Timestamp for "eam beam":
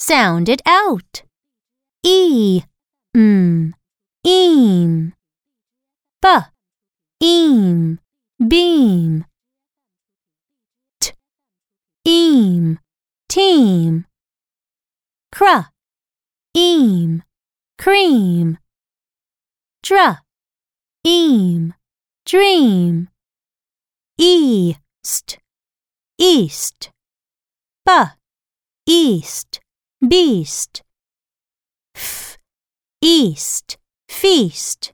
7.20-9.24